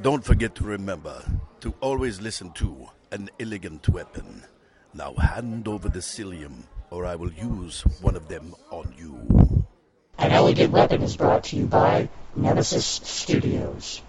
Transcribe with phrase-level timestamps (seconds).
[0.00, 1.24] Don't forget to remember
[1.58, 4.44] to always listen to an elegant weapon.
[4.94, 9.66] Now hand over the cilium, or I will use one of them on you.
[10.18, 14.00] An Elegant Weapon is brought to you by Nemesis Studios.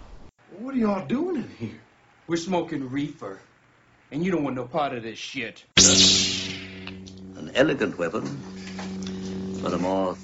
[0.60, 1.82] What are y'all doing in here?
[2.28, 3.40] We're smoking reefer,
[4.12, 5.64] and you don't want no part of this shit.
[7.36, 8.26] An elegant weapon
[9.60, 10.16] for a more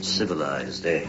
[0.00, 1.08] civilized age.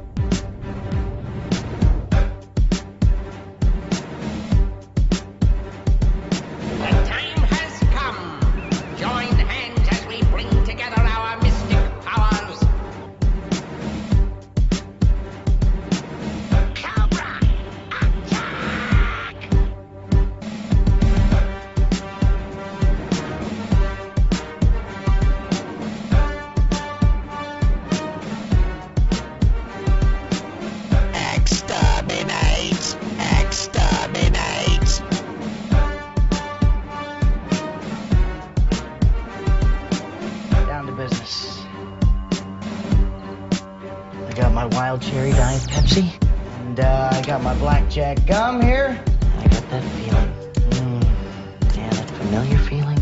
[44.91, 46.11] Wild cherry diet Pepsi,
[46.59, 49.01] and uh, I got my blackjack gum here.
[49.37, 50.33] I got that feeling.
[50.71, 52.97] Mm, yeah, that familiar feeling.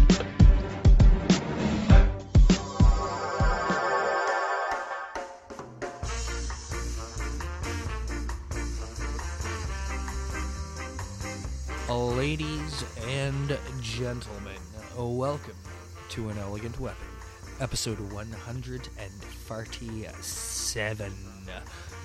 [11.89, 14.61] Ladies and gentlemen,
[14.95, 15.55] welcome
[16.09, 17.07] to An Elegant Weapon,
[17.59, 17.99] episode
[20.75, 21.11] 137.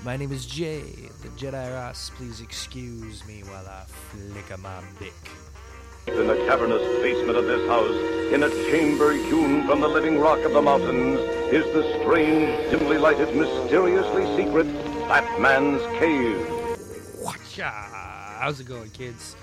[0.05, 0.81] My name is Jay,
[1.21, 2.11] the Jedi Ross.
[2.15, 5.13] Please excuse me while I flicker my bick.
[6.07, 10.39] In the cavernous basement of this house, in a chamber hewn from the living rock
[10.41, 11.21] of the mountains,
[11.53, 14.67] is the strange, dimly lighted, mysteriously secret
[15.09, 16.39] Batman's Cave.
[17.23, 17.71] Whatcha?
[17.71, 19.37] How's it going, kids?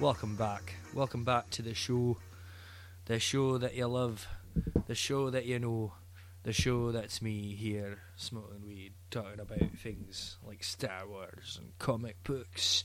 [0.00, 0.72] Welcome back.
[0.94, 2.16] Welcome back to the show.
[3.04, 4.26] The show that you love.
[4.86, 5.92] The show that you know.
[6.44, 12.22] The show that's me here smoking weed, talking about things like Star Wars and comic
[12.22, 12.84] books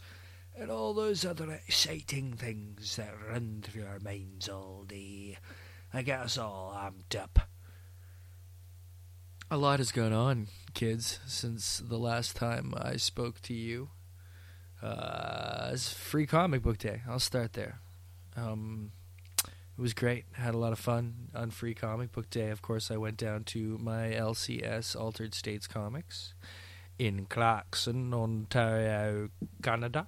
[0.56, 5.38] and all those other exciting things that run through our minds all day.
[5.94, 7.47] I get us all amped up.
[9.52, 13.90] A lot has gone on, kids, since the last time I spoke to you.
[14.81, 17.02] Uh, it's Free Comic Book Day.
[17.08, 17.80] I'll start there.
[18.36, 18.92] Um,
[19.78, 20.26] it was great.
[20.34, 22.50] Had a lot of fun on Free Comic Book Day.
[22.50, 26.34] Of course, I went down to my LCS Altered States Comics
[27.00, 29.30] in Clarkson, Ontario,
[29.64, 30.08] Canada.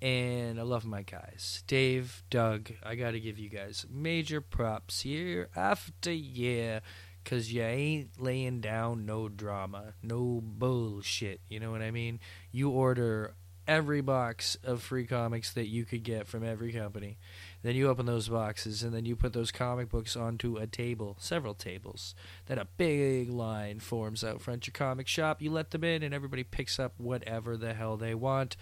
[0.00, 1.62] And I love my guys.
[1.66, 6.80] Dave, Doug, I got to give you guys major props year after year
[7.22, 11.40] because you ain't laying down no drama, no bullshit.
[11.48, 12.20] You know what I mean?
[12.50, 13.34] You order
[13.68, 17.18] every box of free comics that you could get from every company.
[17.62, 21.16] Then you open those boxes and then you put those comic books onto a table,
[21.18, 22.14] several tables.
[22.46, 25.42] Then a big line forms out front your comic shop.
[25.42, 28.56] You let them in and everybody picks up whatever the hell they want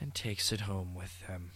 [0.00, 1.52] and takes it home with them.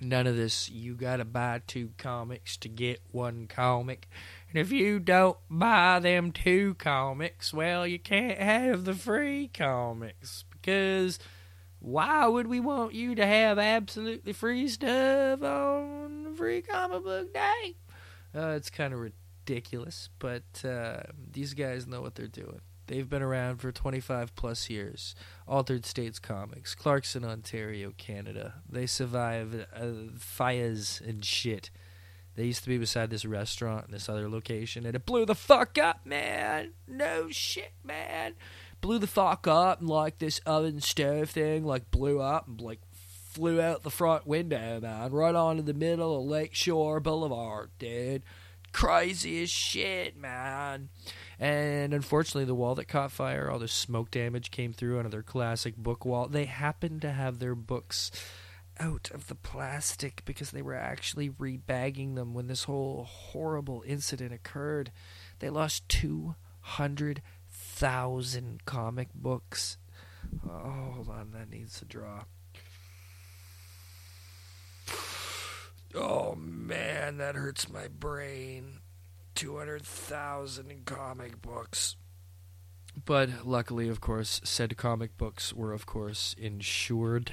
[0.00, 4.08] None of this, you gotta buy two comics to get one comic.
[4.50, 10.44] And if you don't buy them two comics, well, you can't have the free comics.
[10.50, 11.18] Because
[11.84, 17.74] why would we want you to have absolutely free stuff on Free Comic Book Day?
[18.34, 22.60] Uh, it's kind of ridiculous, but uh, these guys know what they're doing.
[22.86, 25.14] They've been around for 25 plus years.
[25.46, 28.54] Altered States Comics, Clarkson, Ontario, Canada.
[28.68, 31.70] They survived uh, fires and shit.
[32.34, 35.34] They used to be beside this restaurant in this other location, and it blew the
[35.34, 36.72] fuck up, man.
[36.88, 38.34] No shit, man.
[38.84, 42.80] Blew the fuck up, and like this oven stove thing, like blew up and like
[43.30, 48.24] flew out the front window, man, right onto the middle of Lakeshore Boulevard, dude.
[48.72, 50.90] Crazy as shit, man.
[51.40, 55.22] And unfortunately, the wall that caught fire, all the smoke damage came through onto their
[55.22, 56.28] classic book wall.
[56.28, 58.10] They happened to have their books
[58.78, 64.34] out of the plastic because they were actually rebagging them when this whole horrible incident
[64.34, 64.92] occurred.
[65.38, 65.88] They lost
[67.74, 69.78] 200,000 comic books.
[70.48, 72.28] Oh, hold on, that needs to drop.
[75.94, 78.80] Oh man, that hurts my brain.
[79.34, 81.96] 200,000 in comic books.
[83.04, 87.32] But luckily, of course, said comic books were, of course, insured.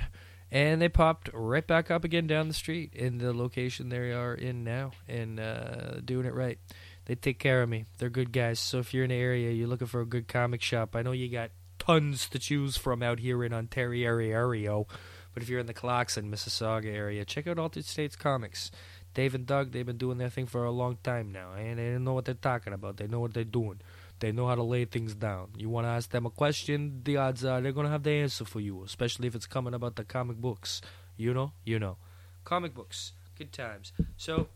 [0.50, 4.34] And they popped right back up again down the street in the location they are
[4.34, 6.58] in now and uh, doing it right.
[7.06, 7.86] They take care of me.
[7.98, 8.60] They're good guys.
[8.60, 11.12] So if you're in the area, you're looking for a good comic shop, I know
[11.12, 14.88] you got tons to choose from out here in Ontario.
[15.34, 18.72] But if you're in the Clarkson, Mississauga area, check out Altered States Comics.
[19.14, 21.98] Dave and Doug, they've been doing their thing for a long time now, and they
[21.98, 22.98] know what they're talking about.
[22.98, 23.82] They know what they're doing.
[24.20, 25.50] They know how to lay things down.
[25.58, 28.12] You want to ask them a question, the odds are they're going to have the
[28.12, 30.82] answer for you, especially if it's coming about the comic books.
[31.18, 31.54] You know?
[31.66, 31.98] You know.
[32.44, 33.14] Comic books.
[33.38, 33.92] Good times.
[34.18, 34.48] So,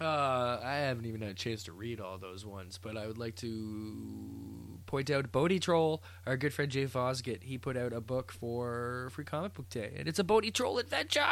[0.00, 3.18] uh, I haven't even had a chance to read all those ones, but I would
[3.18, 7.44] like to point out Bodie Troll, our good friend Jay Fosgitt.
[7.44, 10.78] He put out a book for Free Comic Book Day, and it's a Bodie Troll
[10.78, 11.22] adventure.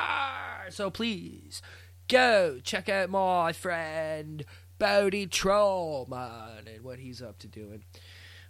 [0.70, 1.62] So please
[2.08, 4.44] go check out my friend
[4.78, 7.84] Bodie Troll, man, and what he's up to doing.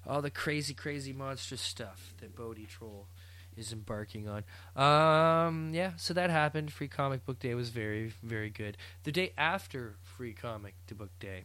[0.07, 3.09] All the crazy, crazy monstrous stuff that Bodie Troll
[3.57, 4.45] is embarking on.
[4.77, 6.73] Um, yeah, so that happened.
[6.73, 8.77] Free Comic Book Day was very, very good.
[9.05, 11.45] The day after Free Comic Book Day,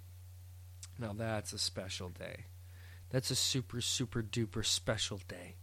[0.99, 2.45] now that's a special day.
[3.09, 5.55] That's a super, super duper special day.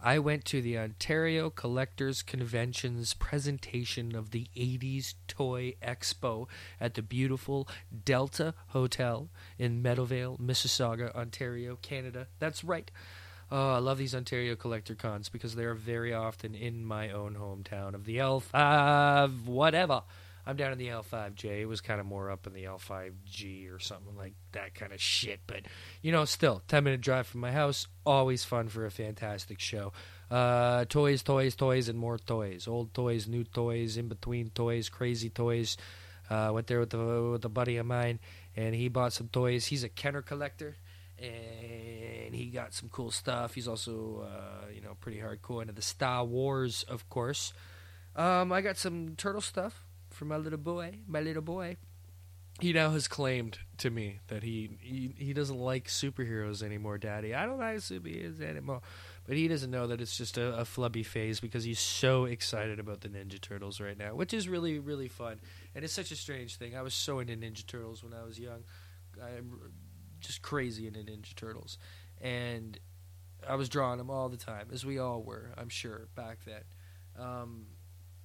[0.00, 6.48] I went to the Ontario Collectors Convention's presentation of the 80s Toy Expo
[6.80, 7.66] at the beautiful
[8.04, 12.28] Delta Hotel in Meadowvale, Mississauga, Ontario, Canada.
[12.38, 12.90] That's right.
[13.50, 17.36] Oh, I love these Ontario Collector Cons because they are very often in my own
[17.36, 20.02] hometown of the L5, whatever.
[20.48, 21.60] I'm down in the L5J.
[21.60, 25.00] It was kind of more up in the L5G or something like that kind of
[25.00, 25.40] shit.
[25.46, 25.62] But,
[26.02, 27.86] you know, still, 10 minute drive from my house.
[28.04, 29.92] Always fun for a fantastic show.
[30.30, 32.66] Uh, toys, toys, toys, and more toys.
[32.66, 35.76] Old toys, new toys, in between toys, crazy toys.
[36.30, 38.18] Uh, went there with, the, with a buddy of mine,
[38.56, 39.66] and he bought some toys.
[39.66, 40.76] He's a Kenner collector
[41.18, 43.54] and he got some cool stuff.
[43.54, 47.52] He's also, uh, you know, pretty hardcore into the Star Wars, of course.
[48.14, 50.98] Um, I got some turtle stuff for my little boy.
[51.06, 51.76] My little boy.
[52.58, 57.34] He now has claimed to me that he he, he doesn't like superheroes anymore, Daddy.
[57.34, 58.80] I don't like superheroes anymore.
[59.26, 62.78] But he doesn't know that it's just a, a flubby phase because he's so excited
[62.78, 65.38] about the Ninja Turtles right now, which is really really fun.
[65.74, 66.74] And it's such a strange thing.
[66.74, 68.64] I was so into Ninja Turtles when I was young.
[69.22, 69.72] I'm
[70.26, 71.78] just crazy into Ninja Turtles,
[72.20, 72.78] and
[73.48, 76.62] I was drawing them all the time, as we all were, I'm sure, back then.
[77.18, 77.66] Um,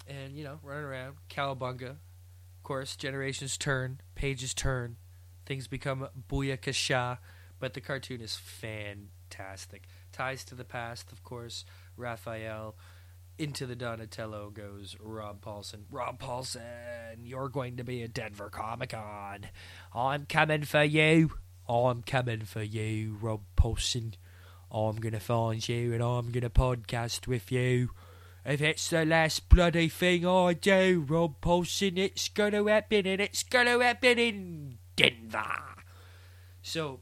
[0.08, 4.98] and you know, running around, cowabunga, of course, generations turn, pages turn,
[5.46, 7.20] things become booyakasha,
[7.60, 9.84] but the cartoon is fantastic.
[10.12, 11.66] Ties to the past, of course,
[11.98, 12.76] Raphael.
[13.38, 15.86] Into the Donatello goes Rob Paulsen.
[15.90, 19.48] Rob Paulsen, you're going to be at Denver Comic Con.
[19.96, 21.32] I'm coming for you.
[21.72, 24.16] I'm coming for you, Rob Paulsen.
[24.70, 27.92] I'm going to find you and I'm going to podcast with you.
[28.46, 33.22] If it's the last bloody thing I do, Rob Paulsen, it's going to happen and
[33.22, 35.46] it's going to happen in Denver.
[36.62, 37.00] So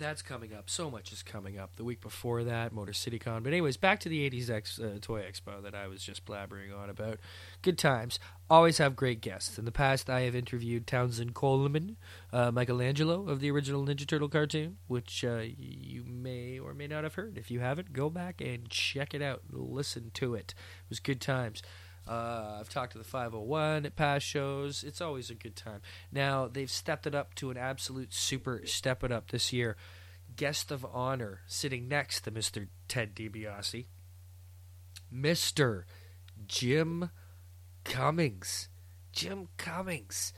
[0.00, 0.68] that's coming up.
[0.68, 1.76] So much is coming up.
[1.76, 3.42] The week before that, Motor City Con.
[3.42, 6.76] But anyways, back to the 80s X, uh, Toy Expo that I was just blabbering
[6.76, 7.18] on about.
[7.62, 8.18] Good times.
[8.48, 9.58] Always have great guests.
[9.58, 11.96] In the past, I have interviewed Townsend Coleman,
[12.32, 17.04] uh, Michelangelo of the original Ninja Turtle cartoon, which uh, you may or may not
[17.04, 17.38] have heard.
[17.38, 19.42] If you haven't, go back and check it out.
[19.52, 20.54] Listen to it.
[20.56, 21.62] It was good times.
[22.10, 24.82] Uh, I've talked to the 501 at past shows.
[24.82, 25.80] It's always a good time.
[26.10, 29.76] Now, they've stepped it up to an absolute super step it up this year.
[30.34, 32.66] Guest of honor sitting next to Mr.
[32.88, 33.86] Ted DiBiase,
[35.14, 35.84] Mr.
[36.48, 37.10] Jim
[37.84, 38.68] Cummings.
[39.12, 40.32] Jim Cummings.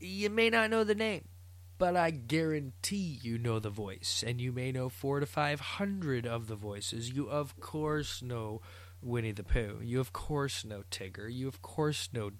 [0.00, 1.28] You may not know the name,
[1.76, 6.26] but I guarantee you know the voice, and you may know four to five hundred
[6.26, 7.10] of the voices.
[7.10, 8.62] You, of course, know
[9.02, 9.80] Winnie the Pooh.
[9.82, 11.32] You, of course, know Tigger.
[11.32, 12.30] You, of course, know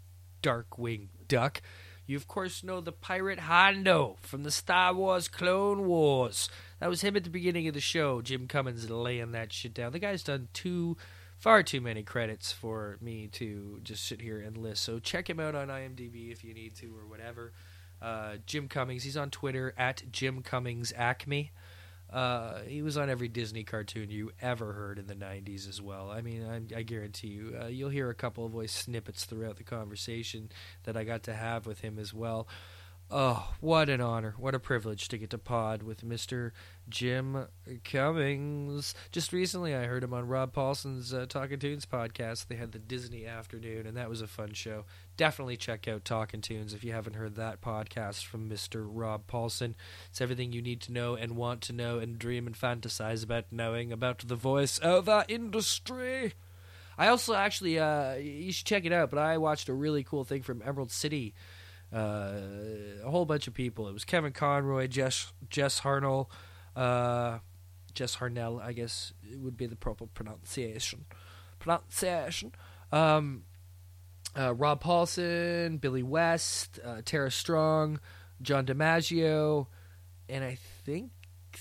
[0.42, 1.62] Darkwing Duck.
[2.06, 6.48] You, of course, know the pirate Hondo from the Star Wars Clone Wars.
[6.80, 8.22] That was him at the beginning of the show.
[8.22, 9.92] Jim Cummings laying that shit down.
[9.92, 10.96] The guy's done too
[11.38, 14.82] far too many credits for me to just sit here and list.
[14.82, 17.52] So check him out on IMDb if you need to or whatever.
[18.00, 19.04] Uh, Jim Cummings.
[19.04, 21.52] He's on Twitter at Jim Cummings Acme.
[22.12, 26.10] Uh, he was on every Disney cartoon you ever heard in the 90s as well.
[26.10, 29.56] I mean, I, I guarantee you, uh, you'll hear a couple of voice snippets throughout
[29.56, 30.50] the conversation
[30.84, 32.46] that I got to have with him as well.
[33.14, 34.34] Oh, what an honor.
[34.38, 36.52] What a privilege to get to pod with Mr.
[36.88, 37.46] Jim
[37.84, 38.94] Cummings.
[39.10, 42.46] Just recently, I heard him on Rob Paulsen's uh, Talking Tunes podcast.
[42.46, 44.86] They had the Disney afternoon, and that was a fun show.
[45.18, 48.86] Definitely check out Talking Tunes if you haven't heard that podcast from Mr.
[48.88, 49.74] Rob Paulsen.
[50.08, 53.44] It's everything you need to know and want to know and dream and fantasize about
[53.50, 56.32] knowing about the voice over industry.
[56.96, 60.24] I also actually, uh, you should check it out, but I watched a really cool
[60.24, 61.34] thing from Emerald City
[61.92, 62.32] uh,
[63.04, 63.88] a whole bunch of people.
[63.88, 66.28] It was Kevin Conroy, Jess Jess Harnell,
[66.74, 67.38] uh,
[67.94, 71.04] Jess Harnell, I guess it would be the proper pronunciation.
[71.58, 72.52] Pronunciation.
[72.90, 73.44] Um,
[74.36, 78.00] uh, Rob Paulsen, Billy West, uh, Tara Strong,
[78.40, 79.66] John DiMaggio,
[80.28, 81.10] and I think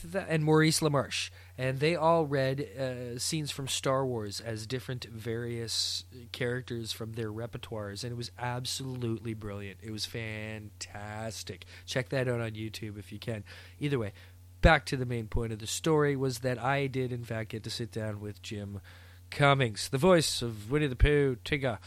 [0.07, 1.29] that, and Maurice LaMarche.
[1.57, 7.31] And they all read uh, scenes from Star Wars as different various characters from their
[7.31, 9.79] repertoires, and it was absolutely brilliant.
[9.81, 11.65] It was fantastic.
[11.85, 13.43] Check that out on YouTube if you can.
[13.79, 14.13] Either way,
[14.61, 17.63] back to the main point of the story was that I did, in fact, get
[17.63, 18.81] to sit down with Jim
[19.29, 21.77] Cummings, the voice of Winnie the Pooh, Tigger,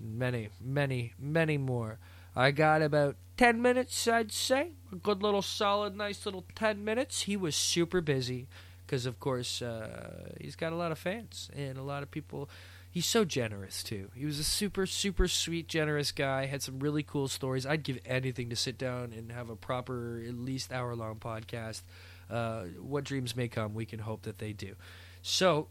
[0.00, 1.98] many, many, many more.
[2.34, 4.72] I got about 10 minutes, I'd say.
[4.90, 7.22] A good little solid, nice little 10 minutes.
[7.22, 8.48] He was super busy
[8.86, 12.48] because, of course, uh, he's got a lot of fans and a lot of people.
[12.90, 14.10] He's so generous, too.
[14.14, 16.46] He was a super, super sweet, generous guy.
[16.46, 17.64] Had some really cool stories.
[17.66, 21.82] I'd give anything to sit down and have a proper, at least hour long podcast.
[22.30, 24.74] Uh, what dreams may come, we can hope that they do.
[25.22, 25.68] So,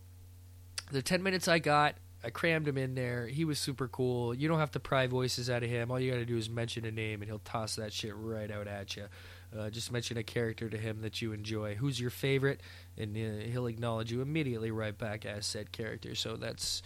[0.91, 3.27] the 10 minutes I got, I crammed him in there.
[3.27, 4.33] He was super cool.
[4.33, 5.89] You don't have to pry voices out of him.
[5.89, 8.51] All you got to do is mention a name, and he'll toss that shit right
[8.51, 9.05] out at you.
[9.57, 11.75] Uh, just mention a character to him that you enjoy.
[11.75, 12.61] Who's your favorite,
[12.97, 16.15] and uh, he'll acknowledge you immediately right back as said character.
[16.15, 16.83] So that's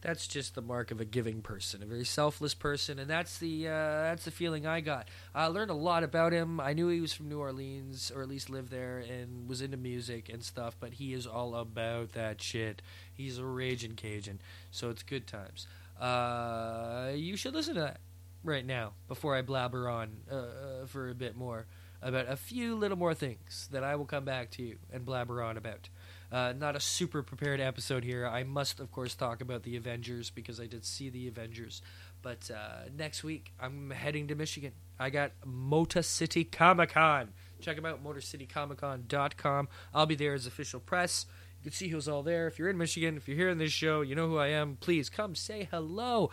[0.00, 3.66] that's just the mark of a giving person, a very selfless person, and that's the
[3.66, 5.08] uh, that's the feeling I got.
[5.34, 6.60] I learned a lot about him.
[6.60, 9.76] I knew he was from New Orleans, or at least lived there, and was into
[9.76, 10.76] music and stuff.
[10.78, 12.80] But he is all about that shit.
[13.12, 14.40] He's a raging Cajun,
[14.70, 15.66] so it's good times.
[16.00, 18.00] Uh, you should listen to that
[18.44, 21.66] right now before I blabber on uh, for a bit more
[22.00, 25.42] about a few little more things that I will come back to you and blabber
[25.42, 25.88] on about.
[26.30, 28.26] Uh, not a super prepared episode here.
[28.26, 31.80] I must, of course, talk about the Avengers because I did see the Avengers.
[32.20, 34.72] But uh, next week, I'm heading to Michigan.
[34.98, 37.30] I got Motor City Comic Con.
[37.60, 39.68] Check them out, motorcitycomiccon.com.
[39.94, 41.26] I'll be there as official press.
[41.60, 42.46] You can see who's all there.
[42.46, 44.76] If you're in Michigan, if you're hearing this show, you know who I am.
[44.80, 46.30] Please come say hello.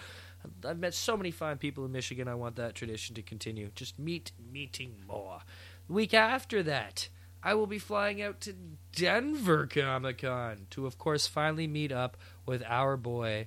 [0.63, 2.27] I've met so many fine people in Michigan.
[2.27, 3.71] I want that tradition to continue.
[3.73, 5.39] Just meet, meeting more.
[5.87, 7.09] The week after that,
[7.45, 8.55] I will be flying out to
[8.95, 13.45] Denver Comic Con to, of course, finally meet up with our boy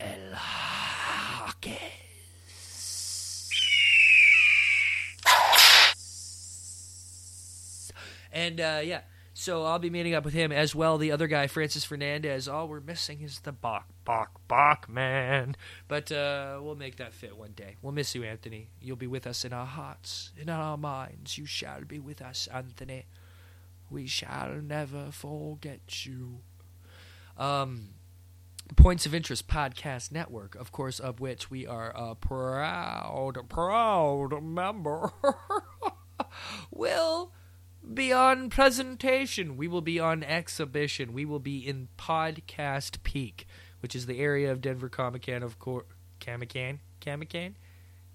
[0.00, 1.76] El Hawkins.
[8.32, 9.02] And uh, yeah,
[9.40, 10.98] so I'll be meeting up with him as well.
[10.98, 12.46] The other guy, Francis Fernandez.
[12.46, 15.56] All we're missing is the Bach Bach Bach man.
[15.88, 17.76] But uh, we'll make that fit one day.
[17.80, 18.68] We'll miss you, Anthony.
[18.82, 21.38] You'll be with us in our hearts, in our minds.
[21.38, 23.06] You shall be with us, Anthony.
[23.88, 26.40] We shall never forget you.
[27.38, 27.94] Um,
[28.76, 35.12] Points of Interest Podcast Network, of course, of which we are a proud, proud member,
[36.70, 37.32] will
[37.94, 39.56] be on presentation.
[39.56, 41.12] We will be on exhibition.
[41.12, 43.46] We will be in Podcast Peak,
[43.80, 45.86] which is the area of Denver Comic Con, of course.
[46.20, 46.80] Comic Con?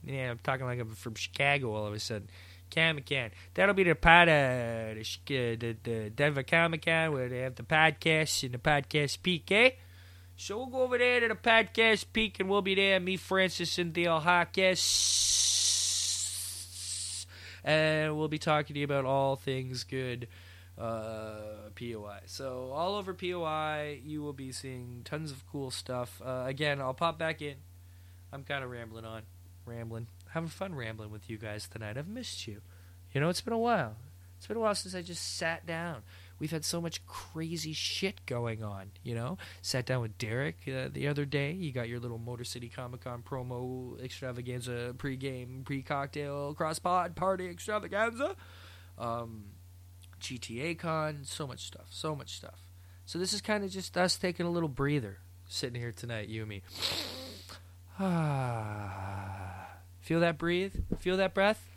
[0.04, 2.30] Yeah, I'm talking like I'm from Chicago all of a sudden.
[2.74, 3.32] Comic Con.
[3.54, 7.56] That'll be the pod, uh, the, uh, the, the Denver Comic Con where they have
[7.56, 9.72] the podcasts and the podcast peak, eh?
[10.38, 13.00] So we'll go over there to the podcast peak and we'll be there.
[13.00, 15.55] Me, Francis, and the Hawkins.
[17.66, 20.28] And we'll be talking to you about all things good
[20.78, 22.20] uh, POI.
[22.28, 26.22] So all over POI, you will be seeing tons of cool stuff.
[26.24, 27.56] Uh, again, I'll pop back in.
[28.32, 29.24] I'm kind of rambling on,
[29.66, 31.98] rambling, having fun rambling with you guys tonight.
[31.98, 32.62] I've missed you.
[33.14, 33.96] You know, it's been a while.
[34.38, 36.04] It's been a while since I just sat down.
[36.40, 39.38] We've had so much crazy shit going on, you know.
[39.62, 41.52] Sat down with Derek uh, the other day.
[41.52, 48.36] You got your little Motor City Comic Con promo extravaganza, pre-game, pre-cocktail, cross-pod party extravaganza.
[48.98, 49.46] Um,
[50.22, 52.60] GTA Con, so much stuff, so much stuff.
[53.06, 56.42] So this is kind of just us taking a little breather, sitting here tonight, you
[56.42, 56.62] and me.
[60.06, 60.76] Feel that breathe?
[61.00, 61.75] Feel that breath?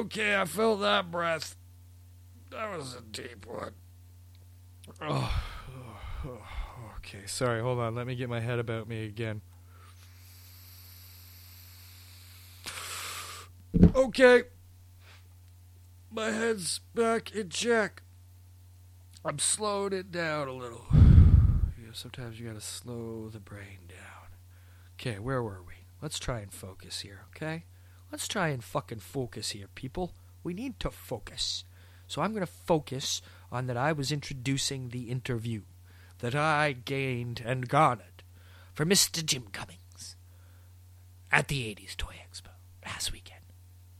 [0.00, 1.56] Okay, I felt that breath.
[2.50, 3.72] That was a deep one.
[5.00, 5.42] Oh,
[6.98, 7.26] okay.
[7.26, 7.94] Sorry, hold on.
[7.94, 9.42] Let me get my head about me again.
[13.94, 14.42] Okay.
[16.10, 18.02] My head's back in check.
[19.24, 20.86] I'm slowing it down a little.
[20.92, 24.30] You know, sometimes you gotta slow the brain down.
[24.98, 25.74] Okay, where were we?
[26.02, 27.64] Let's try and focus here, okay?
[28.10, 30.12] Let's try and fucking focus here, people.
[30.42, 31.64] We need to focus.
[32.08, 35.62] So I'm gonna focus on that I was introducing the interview
[36.18, 38.24] that I gained and garnered
[38.74, 39.24] for Mr.
[39.24, 40.16] Jim Cummings
[41.30, 42.50] at the 80s Toy Expo
[42.84, 43.44] last weekend.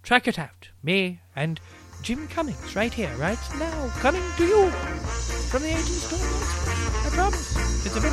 [0.03, 0.71] Check it out.
[0.83, 1.61] Me and
[2.03, 4.71] Jim Cummings right here, right now, coming to you
[5.51, 7.07] from the 80s Toy Expo.
[7.07, 7.87] I promise.
[7.87, 8.13] It's a bit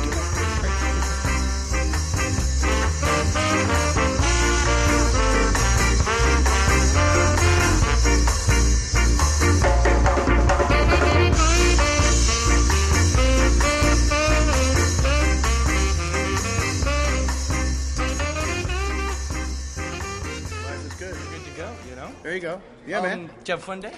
[22.42, 22.60] you know?
[22.60, 22.62] There you go.
[22.86, 23.30] Yeah, Um, man.
[23.40, 23.92] Did you have a fun day?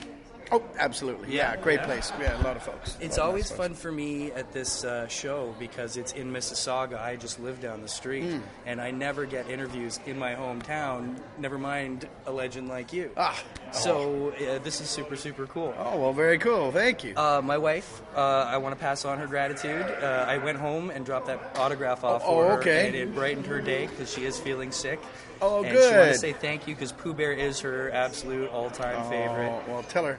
[0.52, 1.28] Oh, absolutely.
[1.36, 1.86] Yeah, Yeah, great yeah.
[1.86, 2.12] place.
[2.20, 2.96] Yeah, a lot of folks.
[3.00, 3.68] It's A lot of always nice folks.
[3.68, 7.00] fun for me at this uh, show because it's in Mississauga.
[7.00, 8.42] I just live down the street, Mm.
[8.66, 11.14] and I never get interviews in my hometown.
[11.38, 13.12] Never mind a legend like you.
[13.16, 15.72] Ah, so uh, this is super super cool.
[15.78, 16.72] Oh well, very cool.
[16.72, 17.14] Thank you.
[17.16, 19.82] Uh, my wife, uh, I want to pass on her gratitude.
[20.02, 22.88] Uh, I went home and dropped that autograph off Oh, for her, okay.
[22.88, 24.98] and it brightened her day because she is feeling sick.
[25.42, 26.12] Oh, and she wanted good.
[26.12, 29.48] to say thank you because Pooh Bear is her absolute all-time favorite.
[29.50, 30.18] Oh, well, tell her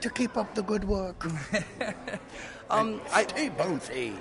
[0.00, 1.26] to keep up the good work.
[2.70, 4.14] Um, I, hey, Bonesy.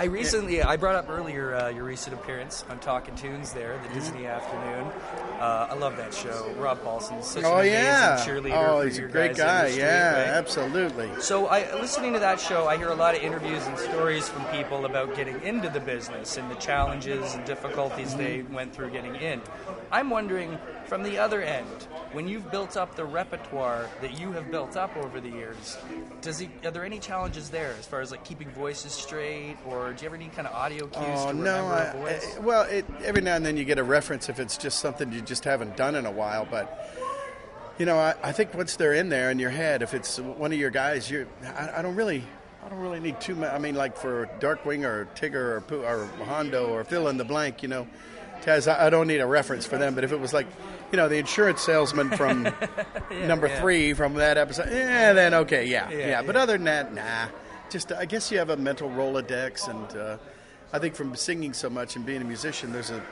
[0.00, 3.88] I recently, I brought up earlier uh, your recent appearance on Talking Tunes there, Mm-hmm.
[3.88, 4.92] the Disney afternoon.
[5.40, 6.54] Uh, I love that show.
[6.56, 8.24] Rob Paulsen's such oh an amazing yeah.
[8.24, 8.68] cheerleader.
[8.68, 9.60] oh, for he's a your great guy.
[9.62, 10.28] industry, yeah, right?
[10.28, 11.10] absolutely.
[11.20, 14.44] So, I, listening to that show, I hear a lot of interviews and stories from
[14.46, 19.16] people about getting into the business and the challenges and difficulties they went through getting
[19.16, 19.42] in.
[19.90, 21.66] I'm wondering, from the other end,
[22.12, 25.76] when you've built up the repertoire that you have built up over the years,
[26.22, 29.92] does it, are there any challenges there as far as like keeping voices straight, or
[29.92, 31.56] do you ever need kind of audio cues Oh to no!
[31.62, 32.36] remember I, a voice?
[32.36, 35.12] I- well, it, every now and then you get a reference if it's just something
[35.12, 36.46] you just haven't done in a while.
[36.50, 36.96] But
[37.78, 40.52] you know, I, I think once they're in there in your head, if it's one
[40.52, 42.24] of your guys, you I, I don't really.
[42.64, 43.50] I don't really need too much.
[43.50, 47.24] I mean, like for Darkwing or Tigger or Pooh or Hondo or fill in the
[47.24, 47.86] blank, you know.
[48.42, 49.94] Taz, I, I don't need a reference for them.
[49.94, 50.46] But if it was like,
[50.92, 52.42] you know, the insurance salesman from
[53.26, 53.60] number yeah.
[53.60, 55.96] three from that episode, yeah, then okay, yeah, yeah.
[55.98, 56.42] Yeah, But yeah.
[56.42, 57.26] other than that, nah.
[57.70, 60.16] Just I guess you have a mental Rolodex, and uh,
[60.72, 63.02] I think from singing so much and being a musician, there's a,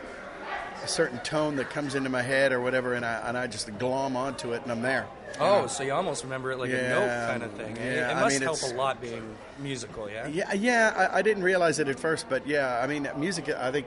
[0.83, 3.69] a certain tone that comes into my head or whatever, and I and I just
[3.79, 5.07] glom onto it, and I'm there.
[5.39, 7.77] Oh, so you almost remember it like a note kind of thing.
[7.77, 10.27] It- yeah, it I must mean, help a lot being musical, yeah?
[10.29, 11.11] Yeah, yeah.
[11.13, 13.51] I, I didn't realize it at first, but yeah, I mean, music.
[13.51, 13.87] I think,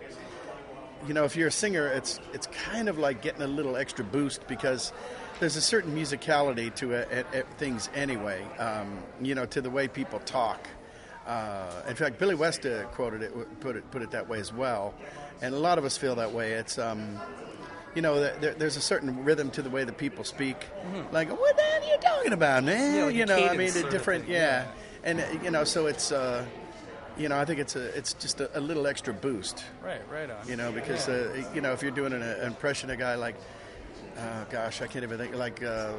[1.08, 4.04] you know, if you're a singer, it's it's kind of like getting a little extra
[4.06, 4.92] boost because
[5.40, 8.44] there's a certain musicality to it, it, it- things anyway.
[8.58, 10.68] Um, you know, to the way people talk.
[11.26, 14.52] Uh, in fact, Billy West uh, quoted it, put it, put it that way as
[14.52, 14.96] well,
[15.44, 16.54] and a lot of us feel that way.
[16.54, 17.20] It's, um,
[17.94, 20.66] you know, there, there's a certain rhythm to the way the people speak.
[21.12, 22.78] Like, what the hell are you talking about, man?
[22.80, 22.96] Mm-hmm.
[22.98, 24.66] Yeah, like you know, I mean, a different, thing, yeah.
[25.04, 26.12] and uh, you know, so it's.
[26.12, 26.46] Uh,
[27.20, 29.64] you know, I think it's a it's just a, a little extra boost.
[29.84, 30.48] Right, right on.
[30.48, 31.16] You know, because Yeah.
[31.44, 33.36] uh, you know if you're doing an, an impression of a guy like,
[34.18, 35.92] uh, gosh, I can't even think like uh,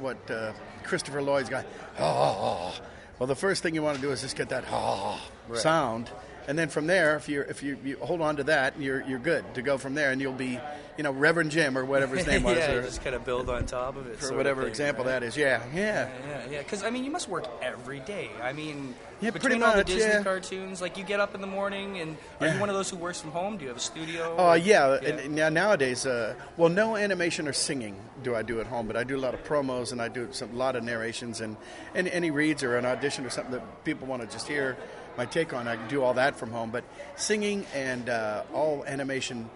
[0.00, 0.52] what uh,
[0.84, 1.64] Christopher Lloyd's guy.
[1.98, 2.74] Oh,
[3.18, 5.58] well, the first thing you want to do is just get that oh Right.
[5.60, 6.10] sound,
[6.48, 9.18] and then from there, if you if you, you hold on to that, you're you're
[9.18, 10.58] good to go from there, and you'll be,
[10.96, 13.48] you know, Reverend Jim or whatever his name was, yeah, or, just kind of build
[13.50, 14.18] on top of it.
[14.18, 15.10] for whatever thing, example right?
[15.20, 15.36] that is.
[15.36, 16.08] Yeah, yeah.
[16.28, 18.30] Yeah, yeah, because I mean, you must work every day.
[18.42, 20.22] I mean, Yeah, between pretty all the much, Disney yeah.
[20.22, 22.54] cartoons, like you get up in the morning, and are Yeah.
[22.54, 23.56] you one of those who works from home?
[23.56, 24.34] Do you have a studio?
[24.38, 24.94] Oh or- yeah.
[25.02, 28.96] And now nowadays, uh, well, no animation or singing do I do at home, but
[28.96, 31.56] I do a lot of promos and I do some, a lot of narrations and,
[31.94, 34.76] and any reads or an audition or something that people want to just hear
[35.16, 35.68] my take on.
[35.68, 36.84] I can do all that from home, but
[37.16, 39.48] singing and uh, all animation.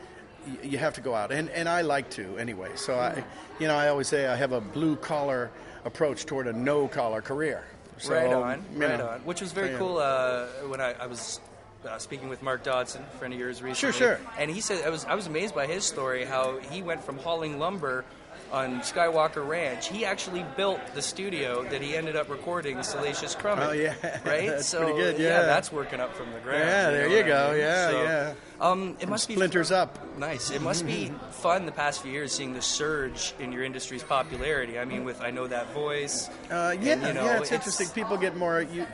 [0.47, 2.71] y- You have to go out, and, and I like to anyway.
[2.77, 3.25] So I,
[3.59, 5.51] you know, I always say I have a blue collar
[5.85, 7.65] approach toward a no collar career.
[7.99, 9.21] So, right on, you right know, on.
[9.21, 9.79] Which was very so, yeah.
[9.79, 11.41] cool uh, when I, I was
[11.89, 13.93] uh, speaking with Mark Dodson, a friend of yours recently.
[13.93, 14.21] Sure, sure.
[14.39, 17.19] And he said I was I was amazed by his story how he went from
[17.19, 18.05] hauling lumber
[18.53, 19.89] on Skywalker Ranch.
[19.89, 23.59] He actually built the studio that he ended up recording Salacious Crumb.
[23.59, 23.95] Oh, yeah.
[24.25, 24.49] right.
[24.49, 25.43] That's so pretty good, yeah.
[25.43, 26.61] that's working up from the ground.
[26.61, 27.51] Yeah, there know you what I go.
[27.53, 27.61] mean?
[27.61, 28.35] Yeah, So, yeah.
[28.61, 30.19] Um, it must be splinters up.
[30.19, 30.51] Nice.
[30.51, 34.79] It must be fun the past few years seeing the surge in your industry's popularity.
[34.79, 36.29] I mean, with I know that voice.
[36.51, 37.89] Uh, yeah, and, you know, yeah, it's, interesting.
[37.89, 38.87] People get more you,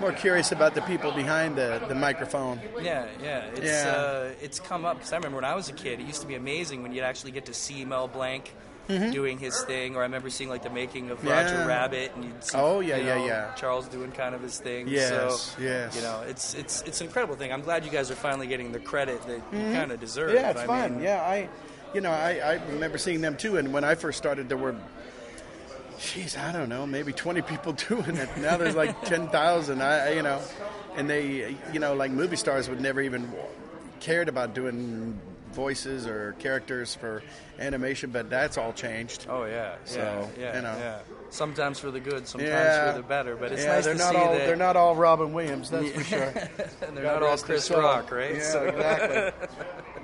[0.00, 2.60] more curious about the people behind the, the microphone.
[2.80, 3.46] Yeah, yeah.
[3.54, 3.90] It's Yeah.
[3.90, 6.26] Uh, it's come up because I remember when I was a kid, it used to
[6.26, 8.52] be amazing when you'd actually get to see Mel Blanc
[8.90, 9.12] Mhm.
[9.12, 11.42] doing his thing, or I remember seeing like the making of Yeah.
[11.42, 13.54] Roger Rabbit, and you'd see, Oh, yeah, you yeah, know, yeah.
[13.54, 14.88] Charles doing kind of his thing.
[14.88, 15.08] Yes,
[15.56, 15.94] so, yes.
[15.96, 17.52] You know, it's it's it's an incredible thing.
[17.52, 19.74] I'm glad you guys are finally getting the credit that you Mhm.
[19.74, 20.34] kind of deserve.
[20.34, 20.94] Yeah, it's I fun.
[20.96, 21.48] mean, yeah, I,
[21.94, 23.56] you know, I, I remember seeing them too.
[23.56, 24.74] And when I first started, there were,
[25.98, 28.28] jeez, I don't know, maybe 20 people doing it.
[28.38, 29.82] Now there's like 10,000.
[29.82, 30.40] I, I- you know,
[30.96, 33.30] and they, you know, like movie stars would never even
[34.00, 35.18] cared about doing
[35.52, 37.22] voices or characters for
[37.58, 39.26] animation, but that's all changed.
[39.28, 40.76] Oh yeah, So, yeah, yeah, you know.
[40.78, 40.98] yeah.
[41.30, 42.92] Sometimes for the good, sometimes Yeah.
[42.92, 43.36] for the better.
[43.36, 45.70] But it's yeah, nice they're to not see all that they're not all Robin Williams,
[45.70, 46.22] that's for sure.
[46.82, 47.70] and they're not all Chris.
[47.70, 48.34] Rock, right?
[48.36, 49.48] Yeah, So- exactly.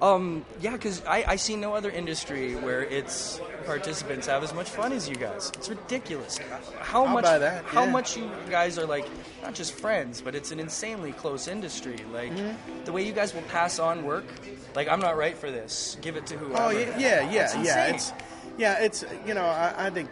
[0.00, 4.68] um, yeah, because I, I see no other industry where its participants have as much
[4.70, 5.50] fun as you guys.
[5.54, 6.38] It's ridiculous.
[6.80, 7.24] How I'll much?
[7.24, 7.90] that, How yeah.
[7.90, 9.06] much you guys are like
[9.42, 11.98] not just friends, but it's an insanely close industry.
[12.12, 12.84] Like Mm-hmm.
[12.84, 14.24] the way you guys will pass on work.
[14.74, 15.96] Like I'm not right for this.
[16.00, 16.62] Give it to whoever.
[16.62, 17.86] Oh yeah, yeah, yeah, It's yeah.
[17.86, 18.12] It's
[18.56, 20.10] yeah, it's you know I, I think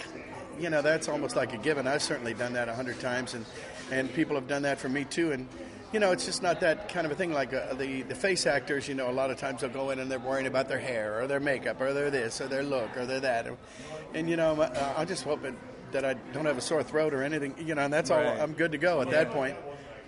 [0.58, 1.86] you know that's almost like a given.
[1.86, 3.44] I've certainly done that a hundred times, and
[3.92, 5.32] and people have done that for me too.
[5.32, 5.46] And
[5.92, 7.32] you know it's just not that kind of a thing.
[7.32, 9.98] Like uh, the the face actors, you know, a lot of times they'll go in
[9.98, 12.96] and they're worrying about their hair or their makeup or their this or their look
[12.96, 13.46] or their that,
[14.14, 15.54] and you know uh, I just hope it,
[15.92, 17.54] that I don't have a sore throat or anything.
[17.58, 18.20] You know, and that's all.
[18.20, 19.56] I'm good to go at that point.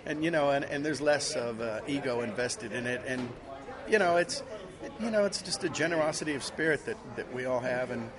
[0.05, 3.29] And you know, and, and there's less of uh, ego invested in it, and
[3.87, 4.43] you know, it's
[4.99, 8.09] you know, it's just a generosity of spirit that, that we all have, and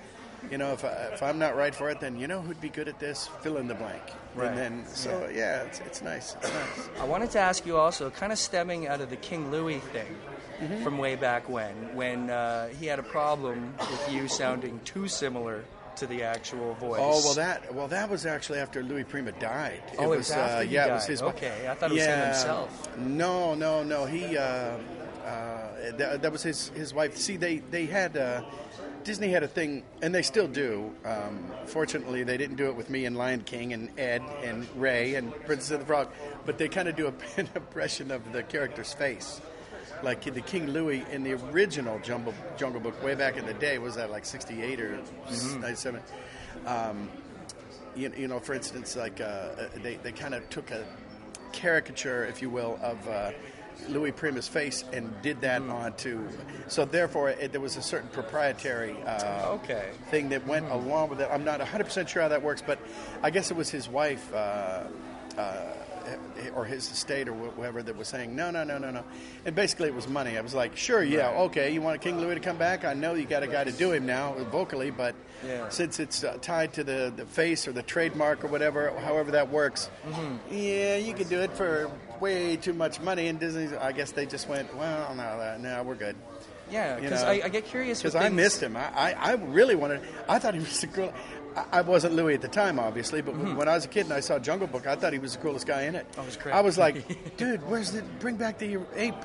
[0.49, 2.69] you know, if, I, if I'm not right for it, then you know who'd be
[2.69, 3.29] good at this?
[3.41, 4.01] Fill in the blank.
[4.35, 4.47] Right.
[4.49, 6.35] And then, so yeah, it's, it's nice.
[6.41, 6.89] It's nice.
[6.99, 10.15] I wanted to ask you also, kind of stemming out of the King Louis thing
[10.61, 10.83] Mm-hmm.
[10.83, 15.65] from way back when, when uh, he had a problem with you sounding too similar
[15.95, 16.99] to the actual voice.
[17.01, 19.81] Oh well, that well that was actually after Louis Prima died.
[19.97, 21.23] Oh, it was after uh, he yeah, it was his.
[21.23, 22.97] Okay, I thought it was him himself.
[22.97, 24.05] No, no, no.
[24.05, 24.77] He uh, uh,
[25.97, 27.17] that, that was his his wife.
[27.17, 28.15] See, they they had.
[29.01, 30.91] Uh, Disney had a thing, and they still do.
[31.05, 35.15] Um, fortunately, they didn't do it with me and Lion King and Ed and Ray
[35.15, 36.09] and Princess of the Frog,
[36.45, 39.41] but they kind of do a, an impression of the character's face.
[40.03, 43.77] Like the King Louis in the original Jungle, Jungle Book, way back in the day,
[43.77, 45.61] was that like 68 or Mm-hmm.
[45.61, 46.01] 97?
[46.65, 47.09] Um,
[47.95, 49.49] you, you know, for instance, like uh,
[49.83, 50.85] they, they kind of took a
[51.51, 53.31] caricature, if you will, of uh,
[53.89, 55.73] Louis Prima's face and did that Mm.
[55.73, 56.19] onto.
[56.67, 59.89] So therefore, it, there was a certain proprietary uh, Okay.
[60.09, 60.73] thing that went Mm.
[60.73, 61.29] along with it.
[61.31, 62.79] I'm not 100% sure how that works, but
[63.23, 64.33] I guess it was his wife.
[64.33, 64.83] Uh,
[65.37, 65.63] uh,
[66.55, 69.03] or his estate or wh- whoever that was saying no no no no no
[69.45, 71.35] and basically it was money i was like sure yeah Right.
[71.41, 73.71] okay you want king louis to come back i know you got a guy to
[73.71, 75.13] do him now vocally but
[75.45, 75.69] Yeah.
[75.69, 79.49] since it's uh, tied to the, the face or the trademark or whatever, however that
[79.51, 80.53] works, Mm-hmm.
[80.55, 81.89] yeah, you can do it for
[82.21, 83.27] way too much money.
[83.27, 86.15] And Disney, I guess they just went, well, no, no, we're good.
[86.69, 87.23] Yeah, because?
[87.23, 88.77] I, I get curious Because I missed him.
[88.77, 90.01] I, I, I really wanted.
[90.29, 91.13] I thought he was the cool.
[91.55, 94.13] I, I wasn't Louis at the time, obviously, but when I was a kid and
[94.13, 96.09] I saw Jungle Book, I thought he was the coolest guy in it.
[96.11, 96.21] Mm-hmm.
[96.21, 96.55] Oh, was great.
[96.55, 99.15] I was like, dude, where's the bring back the ape?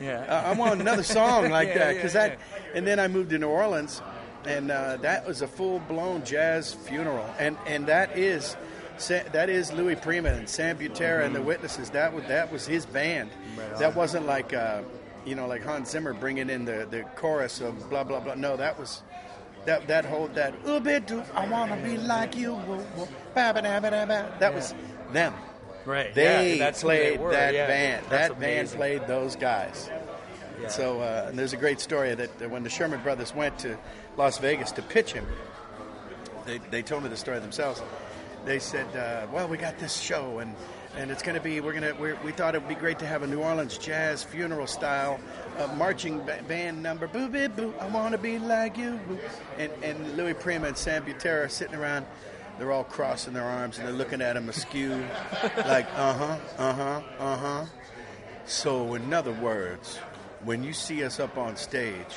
[0.00, 0.24] Yeah.
[0.28, 2.28] Uh, I want another song like Yeah, that yeah, because yeah.
[2.28, 2.38] that.
[2.74, 4.02] And then I moved to New Orleans,
[4.44, 8.56] and uh, that was a full blown jazz funeral, and and that is.
[8.98, 11.90] Sa- That is Louis Prima and Sam Butera and the Witnesses.
[11.90, 13.30] That was that was his band.
[13.30, 13.60] Mm-hmm.
[13.60, 14.82] Right that wasn't like uh,
[15.24, 18.34] you know like Hans Zimmer bringing in the, the chorus of blah blah blah.
[18.34, 19.02] No, that was
[19.66, 22.54] that that whole that "Ooh, bit I wanna be like you.
[22.54, 24.74] woo, woo, ba, ba, da, ba, da, ba." That was
[25.12, 25.34] them.
[25.84, 26.12] Right.
[26.14, 27.66] They yeah, that's played they that yeah.
[27.66, 28.06] band.
[28.08, 28.76] That's that band amazing.
[28.76, 29.88] played those guys.
[30.60, 30.68] Yeah.
[30.68, 33.76] So uh, and there's a great story that uh, when the Sherman Brothers went to
[34.16, 35.26] Las Vegas to pitch him,
[36.44, 37.82] they, they told me the story themselves.
[38.46, 40.54] They said, uh, "Well, we got this show, and
[40.96, 43.06] and it's going to be we're going to we're, thought it would be great to
[43.06, 45.20] have a New Orleans jazz funeral style
[45.58, 47.08] uh, marching ba- band number.
[47.08, 49.00] Boo boo boo, I want to be like you.
[49.08, 49.18] Boo.
[49.58, 52.06] And and Louis Prima and Sam Butera are sitting around.
[52.58, 54.92] They're all crossing their arms and they're looking at him askew,
[55.58, 57.64] like uh huh, uh huh, uh huh.
[58.46, 59.96] So, in other words,
[60.44, 62.14] when you see us up on stage,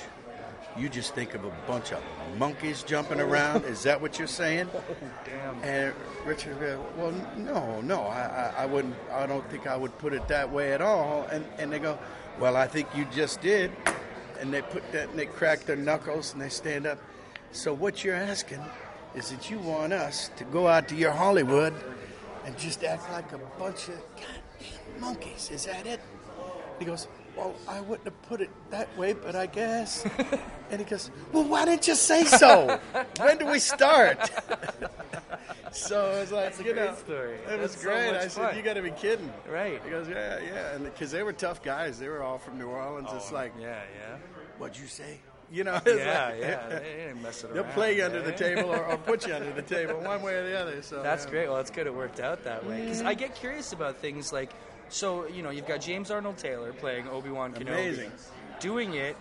[0.77, 2.01] you just think of a bunch of
[2.37, 3.65] monkeys jumping around.
[3.65, 4.69] Is that what you're saying?
[5.25, 5.63] Damn.
[5.63, 5.93] And
[6.25, 8.95] Richard, goes, well, no, no, I, I, I wouldn't.
[9.11, 11.27] I don't think I would put it that way at all.
[11.31, 11.97] And and they go,
[12.39, 13.71] well, I think you just did.
[14.39, 16.99] And they put that, and they crack their knuckles, and they stand up.
[17.51, 18.63] So what you're asking
[19.15, 21.73] is that you want us to go out to your Hollywood
[22.45, 25.49] and just act like a bunch of goddamn monkeys.
[25.51, 25.99] Is that it?
[26.77, 27.07] He goes,
[27.39, 30.05] Well, I wouldn't have put it that way, but I guess.
[30.71, 32.79] and he goes, Well, why didn't you say so?
[33.19, 34.29] when do we start?
[35.71, 37.35] so it was like, That's a you great know, story.
[37.49, 38.13] It was That's so great.
[38.13, 38.57] I said, fun.
[38.57, 39.31] You got to be kidding.
[39.49, 39.81] Right.
[39.83, 40.75] He goes, Yeah, yeah.
[40.75, 43.07] And because they were tough guys, they were all from New Orleans.
[43.13, 44.17] it's oh, like, Oh, Yeah, yeah.
[44.57, 45.19] What'd you say?
[45.51, 46.67] You know, it's Yeah, like- yeah.
[46.79, 47.73] They ain't messing They'll around.
[47.73, 50.43] play you under the table or, or put you under the table, one way or
[50.47, 50.81] the other.
[50.81, 51.31] So That's yeah.
[51.31, 51.47] great.
[51.47, 51.87] Well, that's good.
[51.87, 52.81] It worked out that way.
[52.81, 54.51] Because I get curious about things like,
[54.89, 58.11] so you know, you've got James Arnold Taylor playing Obi Wan Kenobi, Amazing.
[58.59, 59.15] doing it.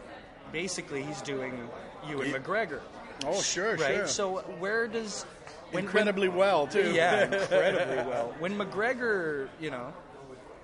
[0.52, 1.68] Basically, he's doing
[2.09, 2.81] Ewan He- McGregor.
[3.26, 3.87] Oh, sure, sure.
[3.87, 3.96] right?
[3.96, 4.07] sure.
[4.07, 5.24] So where does
[5.72, 6.92] when, Incredibly well, too.
[6.92, 8.35] Yeah, incredibly well.
[8.38, 9.92] When McGregor, you know,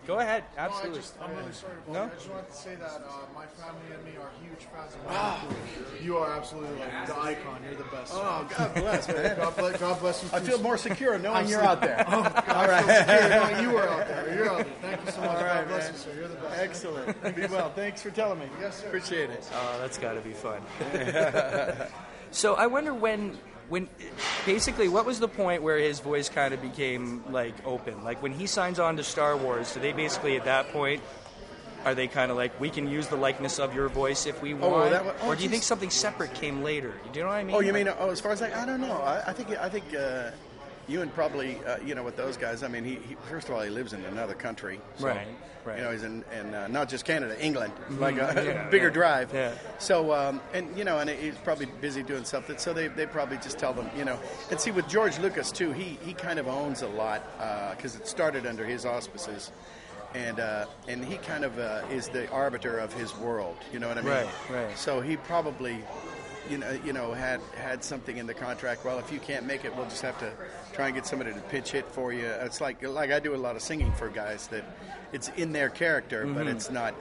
[0.06, 0.98] Go ahead, No, absolutely.
[0.98, 1.72] I just, I'm really sorry.
[1.86, 2.04] To No?
[2.04, 5.04] I just wanted to say that uh, my family and me are huge fans of
[5.06, 5.48] Michael.
[6.02, 7.62] You are absolutely like the icon.
[7.64, 8.12] You're the best.
[8.14, 9.36] Oh, God bless, man.
[9.36, 10.28] God bless, God bless you.
[10.32, 12.04] I feel more secure knowing you're out there.
[12.06, 14.34] Oh, God, All I feel secure knowing you are out there.
[14.34, 14.66] You're out there.
[14.82, 15.30] Thank you so much.
[15.30, 15.92] All God bless man.
[15.92, 16.10] you, sir.
[16.18, 16.60] You're the best.
[16.60, 17.36] Excellent.
[17.36, 17.70] Be well.
[17.70, 18.46] Thanks for telling me.
[18.60, 18.86] Yes, sir.
[18.88, 19.48] Appreciate it.
[19.54, 20.60] Oh, that's got to be fun.
[22.30, 23.38] so I wonder when,
[23.68, 23.88] when
[24.46, 28.04] basically, what was the point where his voice kind of became like open?
[28.04, 31.02] Like when he signs on to Star Wars, do they basically at that point?
[31.84, 34.54] Are they kind of like we can use the likeness of your voice if we
[34.54, 36.94] Oh, want, that wa- oh, or do you think something separate came later?
[37.12, 37.54] Do you know what I mean?
[37.56, 39.02] Oh, you mean oh, as far as like I don't know.
[39.02, 40.30] I, I think I think uh,
[40.88, 42.62] Ewan probably uh, you know with those guys.
[42.62, 45.26] I mean, he, he first of all he lives in another country, so, Right,
[45.64, 45.78] right.
[45.78, 48.88] You know, he's in, in uh, not just Canada, England, Mhm, like a yeah, bigger
[48.88, 49.32] yeah, drive.
[49.32, 49.52] yeah.
[49.78, 52.58] So um, and you know, and he's probably busy doing something.
[52.58, 54.18] So they, they probably just tell them, you know.
[54.50, 57.22] And see with George Lucas too, he he kind of owns a lot
[57.76, 59.50] because it started under his auspices.
[60.14, 63.56] And uh, and he kind of uh, is the arbiter of his world.
[63.72, 64.10] You know what I mean?
[64.10, 64.78] Right, right.
[64.78, 65.78] So he probably,
[66.50, 68.84] you know, you know, had had something in the contract.
[68.84, 70.32] Well, if you can't make it, we'll just have to
[70.72, 72.26] try and get somebody to pitch hit for you.
[72.26, 74.64] It's like like I do a lot of singing for guys that
[75.12, 76.50] it's in their character, but Mhm.
[76.56, 76.94] it's not.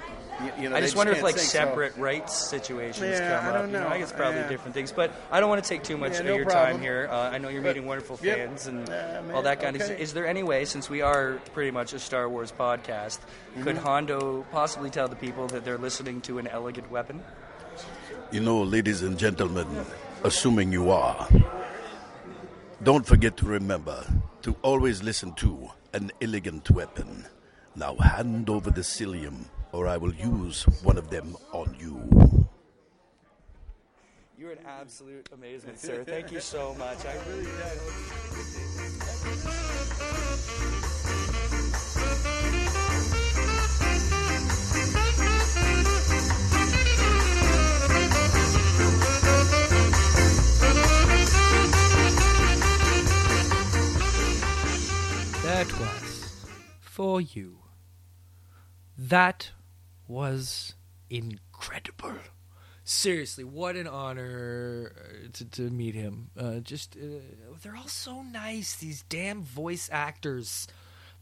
[0.43, 3.37] You, you know, I they just wonder if like sing, so- separate rights situations Yeah,
[3.39, 3.55] come I up.
[3.55, 3.95] don't You know, know.
[3.95, 4.49] I guess probably Yeah.
[4.49, 6.73] different things, but I don't want to take too much Yeah, of no your problem.
[6.73, 7.07] time here.
[7.11, 8.37] Uh, I know you're But- meeting wonderful yep.
[8.37, 9.81] fans and man, all that kind of.
[9.91, 13.19] Is there any way, since we are pretty much a Star Wars podcast,
[13.63, 13.83] could Mhm.
[13.83, 17.23] Hondo possibly tell the people that they're listening to an elegant weapon?
[18.33, 19.67] You know, ladies and gentlemen,
[20.23, 21.29] assuming you are,
[22.81, 24.03] don't forget to remember
[24.41, 27.25] to always listen to an elegant weapon.
[27.75, 32.49] Now hand over the cilium, or I will use one of them on you.
[34.35, 36.03] You're an absolute amazement, sir.
[36.03, 37.05] Thank you so much.
[37.05, 37.45] I really
[55.63, 56.45] That was
[56.81, 57.59] for you.
[58.97, 59.51] That
[60.09, 60.73] was
[61.09, 62.15] incredible.
[62.83, 66.31] Seriously, what an honor uh, to, to meet him.
[66.37, 67.21] Uh, just, uh,
[67.61, 70.67] they're all so nice, these damn voice actors.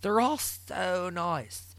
[0.01, 1.75] They're all so nice.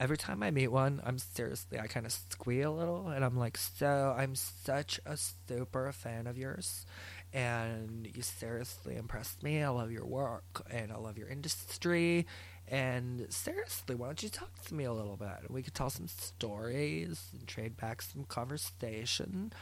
[0.00, 3.38] Every time I meet one, I'm seriously, I kind of squeal a little, and I'm
[3.38, 6.84] like, so, I'm such a super fan of yours,
[7.32, 9.62] and you seriously impressed me.
[9.62, 12.26] I love your work, and I love your industry,
[12.68, 15.50] and seriously, why don't you talk to me a little bit?
[15.50, 19.52] We could tell some stories and trade back some conversation,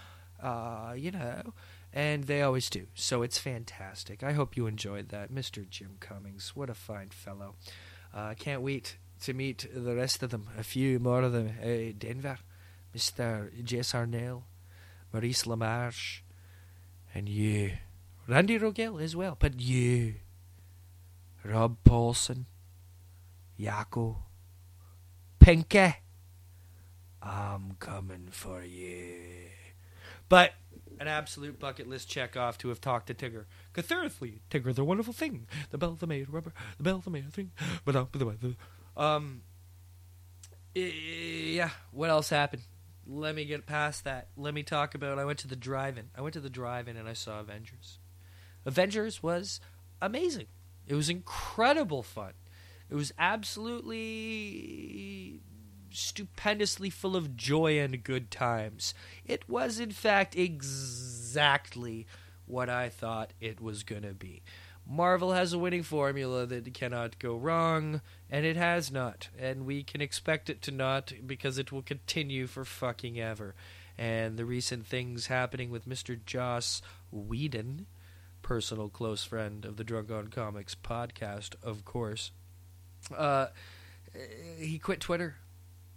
[0.43, 1.53] uh, you know,
[1.93, 2.87] and they always do.
[2.95, 4.23] So it's fantastic.
[4.23, 5.31] I hope you enjoyed that.
[5.33, 5.69] Mr.
[5.69, 7.57] Jim Cummings, what a fine fellow.
[8.15, 11.51] I uh, can't wait to meet the rest of them, a few more of them.
[11.63, 12.39] Uh, Denver,
[12.97, 13.65] Mr.
[13.65, 14.45] Jess Harnell,
[15.13, 16.21] Maurice LaMarche,
[17.15, 17.73] and you.
[18.27, 20.17] Randy Rogel as well, but you.
[21.45, 22.47] Rob Paulsen,
[23.59, 24.17] Yakko,
[25.39, 25.97] Pinky.
[27.23, 29.51] I'm coming for you.
[30.29, 30.53] But
[30.99, 33.45] an absolute bucket list check off to have talked to Tigger.
[33.75, 35.47] Cathurithly, Tigger, the wonderful thing.
[35.71, 37.53] The bell the maid rubber, the bell the maid thing.
[37.85, 38.55] But weather.
[38.97, 39.43] Um.
[40.75, 41.71] Yeah.
[41.93, 42.63] What else happened?
[43.07, 44.29] Let me get past that.
[44.37, 45.19] Let me talk about.
[45.19, 46.11] I went to the drive-in.
[46.17, 47.99] I went to the drive-in and I saw Avengers.
[48.65, 49.61] Avengers was
[50.01, 50.47] amazing.
[50.87, 52.33] It was incredible fun.
[52.89, 54.21] It was absolutely
[55.91, 58.95] stupendously full of joy and good times.
[59.25, 62.07] It was, in fact, exactly
[62.47, 64.43] what I thought it was going to be.
[64.87, 69.29] Marvel has a winning formula that cannot go wrong, and it has not.
[69.39, 73.55] And we can expect it to not because it will continue for fucking ever.
[73.97, 76.19] And the recent things happening with Mr.
[76.25, 77.87] Joss Whedon,
[78.43, 82.33] personal close friend of the Drunk on Comics podcast, of course,
[83.17, 83.47] uh,
[84.59, 85.37] he quit Twitter.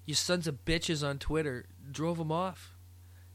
[0.05, 2.73] You sons of bitches on Twitter drove him off.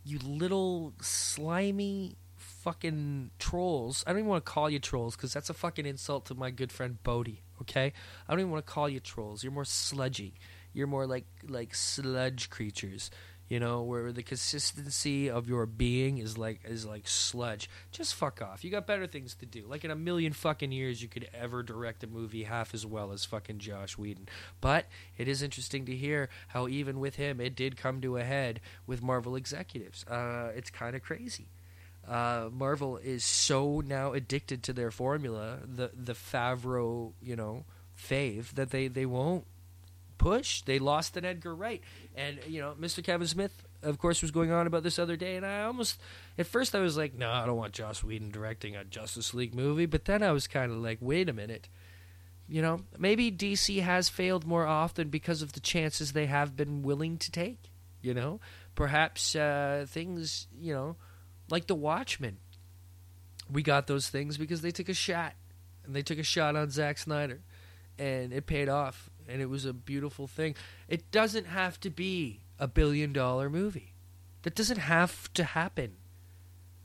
[0.05, 2.17] You little slimy
[2.63, 4.05] fucking trolls.
[4.07, 6.51] I don't even want to call you trolls because that's a fucking insult to my
[6.51, 7.43] good friend Bodie.
[7.61, 7.93] Okay,
[8.29, 9.43] I don't even want to call you trolls.
[9.43, 10.35] You're more sludgy.
[10.73, 13.11] You're more like like sludge creatures.
[13.49, 17.69] You know, where the consistency of your being is like is like sludge.
[17.91, 18.65] Just fuck off.
[18.65, 19.65] You got better things to do.
[19.67, 23.13] Like in a million fucking years, you could ever direct a movie half as well
[23.13, 24.29] as fucking Joss Whedon.
[24.61, 24.87] But
[25.19, 28.61] it is interesting to hear how even with him, it did come to a head
[28.87, 30.05] with Marvel executives.
[30.05, 31.49] Uh, it's kind of crazy.
[32.07, 37.65] Uh, Marvel is so now addicted to their formula, the the Favreau, you know,
[37.97, 39.45] fave that they they won't
[40.19, 40.63] push.
[40.63, 41.83] They lost an Edgar Wright,
[42.17, 43.05] and you know, Mr.
[43.05, 46.01] Kevin Smith, of course, was going on about this other day, and I almost,
[46.39, 49.55] at first, I was like, no, I don't want Joss Whedon directing a Justice League
[49.55, 51.69] movie, but then I was kind of like, wait a minute.
[52.49, 56.83] You know, maybe DC has failed more often because of the chances they have been
[56.83, 57.71] willing to take.
[58.03, 58.41] You know,
[58.75, 60.97] perhaps uh, things, you know,
[61.53, 62.39] like The Watchmen.
[63.53, 65.35] We got those things because they took a shot,
[65.85, 67.43] and they took a shot on Zack Snyder,
[67.99, 70.57] and it paid off, and it was a beautiful thing.
[70.89, 73.93] It doesn't have to be a billion dollar movie.
[74.45, 75.97] That doesn't have to happen.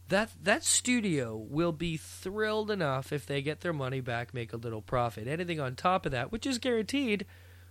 [0.09, 4.57] That that studio will be thrilled enough if they get their money back, make a
[4.57, 5.27] little profit.
[5.27, 7.25] Anything on top of that, which is guaranteed,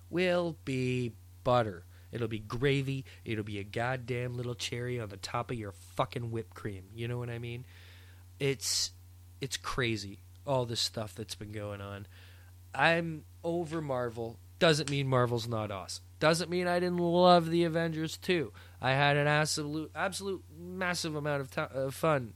[0.09, 1.12] will be
[1.44, 1.85] butter.
[2.16, 3.05] It'll be gravy.
[3.24, 6.85] It'll be a goddamn little cherry on the top of your fucking whipped cream.
[6.94, 7.66] You know what I mean?
[8.40, 8.90] It's
[9.40, 12.07] it's crazy all this stuff that's been going on.
[12.74, 14.38] I'm over Marvel.
[14.59, 16.05] Doesn't mean Marvel's not awesome.
[16.18, 18.52] Doesn't mean I didn't love the Avengers too.
[18.81, 22.33] I had an absolute, absolute massive amount of, to- of uh, fun,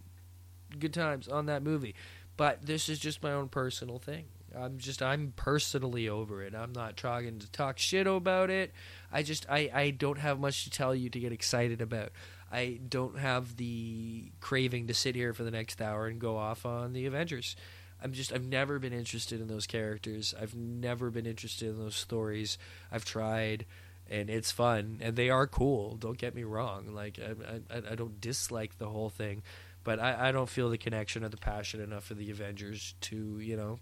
[0.78, 1.94] good times on that movie.
[2.36, 4.26] But this is just my own personal thing.
[4.56, 6.54] I'm just, I'm personally over it.
[6.54, 8.72] I'm not trying to talk shit about it.
[9.12, 12.10] I just, I, I don't have much to tell you to get excited about.
[12.52, 16.66] I don't have the craving to sit here for the next hour and go off
[16.66, 17.54] on the Avengers.
[18.02, 20.34] I'm just I've never been interested in those characters.
[20.40, 22.58] I've never been interested in those stories.
[22.90, 23.66] I've tried
[24.08, 25.96] and it's fun and they are cool.
[25.96, 26.92] Don't get me wrong.
[26.92, 29.42] Like I I, I don't dislike the whole thing,
[29.84, 33.38] but I, I don't feel the connection or the passion enough for the Avengers to,
[33.38, 33.78] you know,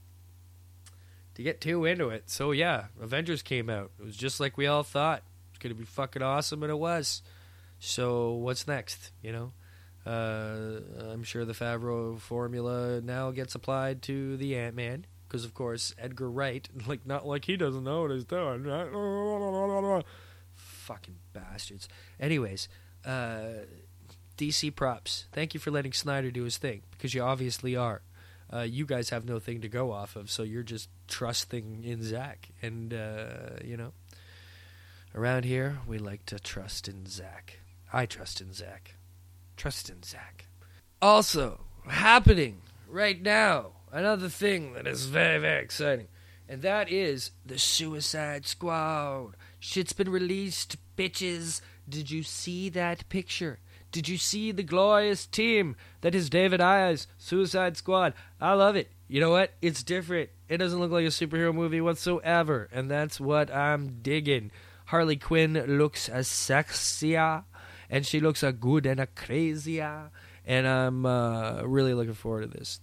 [1.38, 2.28] to get too into it.
[2.28, 3.92] So yeah, Avengers came out.
[3.98, 5.22] It was just like we all thought.
[5.50, 7.22] It's to be fucking awesome and it was.
[7.78, 9.52] So what's next, you know?
[10.04, 10.80] Uh,
[11.12, 15.94] I'm sure the Favreau formula now gets applied to the Ant Man because, of course,
[15.96, 18.64] Edgar Wright, like not like he doesn't know what he's doing.
[20.54, 21.88] Fucking bastards.
[22.18, 22.68] Anyways,
[23.04, 23.64] uh,
[24.36, 25.26] DC props.
[25.30, 28.02] Thank you for letting Snyder do his thing because you obviously are.
[28.52, 32.02] Uh, you guys have no thing to go off of, so you're just trusting in
[32.02, 32.48] Zack.
[32.62, 33.92] And uh, you know,
[35.14, 37.60] around here we like to trust in Zack.
[37.92, 38.94] I trust in Zack.
[39.56, 40.46] Trust in Zack.
[41.02, 46.08] Also, happening right now, another thing that is very, very exciting,
[46.48, 49.34] and that is the Suicide Squad.
[49.58, 51.60] Shit's been released, bitches.
[51.88, 53.58] Did you see that picture?
[53.90, 58.14] Did you see the glorious team that is David Ayer's Suicide Squad?
[58.40, 58.90] I love it.
[59.08, 59.52] You know what?
[59.62, 60.30] It's different.
[60.48, 64.50] It doesn't look like a superhero movie whatsoever, and that's what I'm digging.
[64.86, 67.44] Harley Quinn looks as sexier
[67.90, 69.80] and she looks a good and a crazy.
[69.80, 72.80] And I'm uh, really looking forward to this.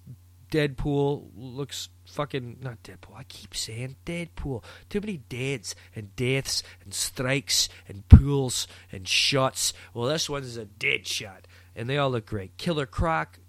[0.51, 3.15] Deadpool looks fucking not Deadpool.
[3.15, 4.63] I keep saying Deadpool.
[4.89, 9.73] Too many deads and deaths and strikes and pools and shots.
[9.93, 12.57] Well, this one is a dead shot, and they all look great.
[12.57, 13.39] Killer Croc,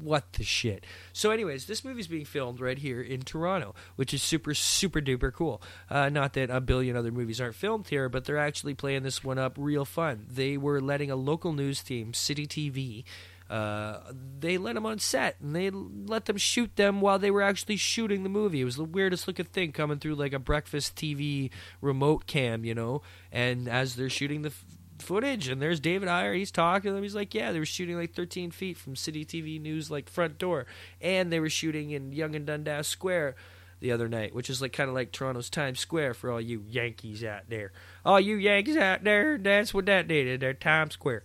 [0.00, 0.84] what the shit.
[1.12, 5.32] So, anyways, this movie's being filmed right here in Toronto, which is super, super duper
[5.32, 5.60] cool.
[5.90, 9.22] Uh, not that a billion other movies aren't filmed here, but they're actually playing this
[9.22, 10.26] one up real fun.
[10.30, 13.04] They were letting a local news team, City TV,
[13.48, 14.00] uh,
[14.40, 17.76] they let them on set and they let them shoot them while they were actually
[17.76, 18.60] shooting the movie.
[18.60, 22.74] It was the weirdest looking thing coming through like a breakfast TV remote cam, you
[22.74, 23.02] know.
[23.30, 24.64] And as they're shooting the f-
[24.98, 27.02] footage, and there's David Ayer, he's talking to them.
[27.02, 30.38] He's like, "Yeah, they were shooting like 13 feet from City TV News like front
[30.38, 30.66] door,
[31.00, 33.36] and they were shooting in Yonge and Dundas Square."
[33.78, 36.64] The other night, which is like kind of like Toronto's Times Square for all you
[36.66, 37.72] Yankees out there.
[38.06, 40.40] All you Yankees out there, that's what that did.
[40.40, 41.24] They're Times Square,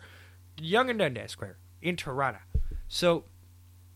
[0.60, 2.40] Yonge and Dundas Square in Toronto.
[2.88, 3.26] So,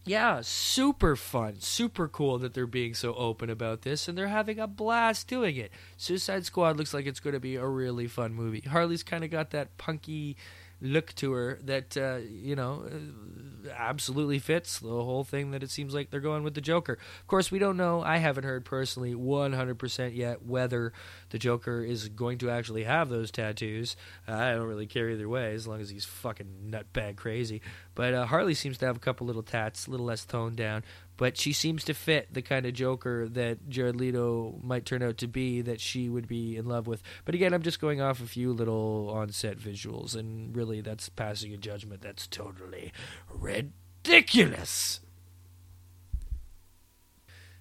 [0.05, 4.59] yeah, super fun, super cool that they're being so open about this, and they're having
[4.59, 5.71] a blast doing it.
[5.97, 8.61] Suicide Squad looks like it's going to be a really fun movie.
[8.61, 10.37] Harley's kind of got that punky
[10.81, 15.71] look to her that uh, you know uh, absolutely fits the whole thing that it
[15.71, 16.93] seems like they're going with the Joker.
[16.93, 18.01] Of course, we don't know.
[18.01, 20.93] I haven't heard personally 100% yet whether
[21.29, 23.95] the Joker is going to actually have those tattoos.
[24.27, 27.61] Uh, I don't really care either way as long as he's fucking nutbag crazy.
[27.95, 30.83] But uh, Harley seems to have a couple little tats, a little less toned down.
[31.17, 35.17] But she seems to fit the kind of Joker that Jared Leto might turn out
[35.19, 37.01] to be that she would be in love with.
[37.23, 41.07] But again, I'm just going off a few little on set visuals, and really that's
[41.09, 42.91] passing a judgment that's totally
[43.29, 44.99] ridiculous.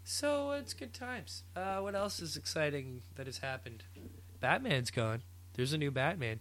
[0.03, 1.45] So it's good times.
[1.57, 3.85] Uh, what else is exciting that has happened?
[4.41, 5.23] Batman's gone.
[5.55, 6.41] There's a new Batman.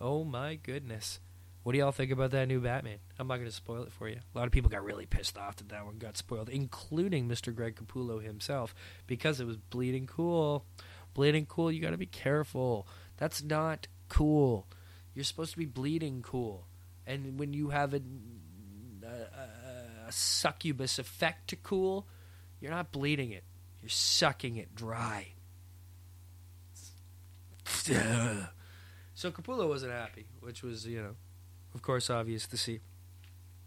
[0.00, 1.20] Oh my goodness.
[1.62, 2.98] What do y'all think about that new Batman?
[3.18, 4.18] I'm not going to spoil it for you.
[4.34, 7.54] A lot of people got really pissed off that that one got spoiled, including Mr.
[7.54, 8.74] Greg Capullo himself,
[9.06, 10.64] because it was Bleeding Cool.
[11.14, 12.86] Bleeding cool, you got to be careful.
[13.16, 14.68] That's not cool.
[15.14, 16.68] You're supposed to be bleeding cool.
[17.06, 18.00] And when you have a,
[19.02, 22.06] a, a succubus effect to cool,
[22.60, 23.42] you're not bleeding it.
[23.82, 25.32] You're sucking it dry.
[29.14, 31.16] so Capullo wasn't happy, which was, you know,
[31.78, 32.80] of course, obvious to see.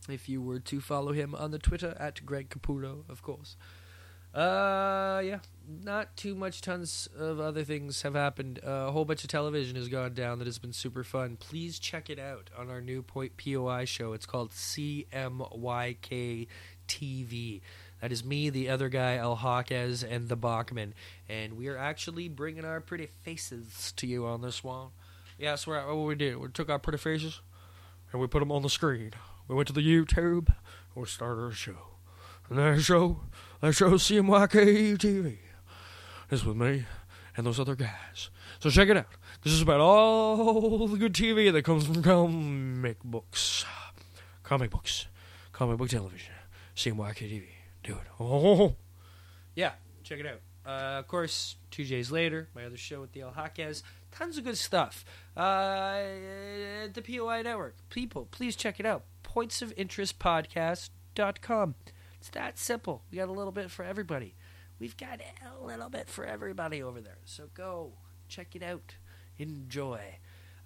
[0.10, 3.56] If you were to follow him on the Twitter at Greg Capullo, of course.
[4.36, 6.60] Uh, yeah, not too much.
[6.60, 8.60] Tons of other things have happened.
[8.68, 11.38] Uh, a whole bunch of television has gone down that has been super fun.
[11.38, 14.12] Please check it out on our new point POI show.
[14.12, 16.48] It's called CMYK
[16.90, 17.62] TV.
[18.02, 20.94] That is me, the other guy, El Hawkes, and the Bachman.
[21.30, 24.90] And we are actually bringing our pretty faces to you on this one.
[25.40, 26.36] Yeah, that's what we did.
[26.36, 27.40] We took our pretty faces
[28.12, 29.12] and we put them on the screen.
[29.48, 31.78] We went to the YouTube and we started a show.
[32.50, 33.22] And that show,
[33.62, 35.38] that show CMYK TV.
[36.30, 36.86] Is with me
[37.36, 38.30] and those other guys.
[38.60, 39.08] So check it out.
[39.44, 43.66] This is about all the good TV that comes from comic books.
[44.44, 45.08] Comic books.
[45.52, 46.34] Comic book television.
[46.76, 47.44] CMYK TV.
[47.84, 48.08] Do it.
[48.20, 48.76] Oh.
[49.56, 49.72] Yeah,
[50.04, 50.42] check it out.
[50.66, 53.84] Uh, of course, two days later, my other show with the El Jaquez.
[54.12, 55.06] Tons of good stuff.
[55.36, 56.04] Uh,
[56.94, 57.76] the POI Network.
[57.90, 59.04] People, please check it out.
[59.24, 61.76] Pointsofinterestpodcast.com.
[62.20, 63.02] It's that simple.
[63.10, 64.36] We got a little bit for everybody.
[64.80, 67.18] We've got a little bit for everybody over there.
[67.26, 67.94] So go
[68.28, 68.96] check it out.
[69.38, 70.18] Enjoy.